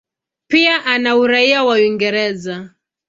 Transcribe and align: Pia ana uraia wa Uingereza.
Pia 0.47 0.85
ana 0.85 1.15
uraia 1.15 1.63
wa 1.63 1.73
Uingereza. 1.73 2.69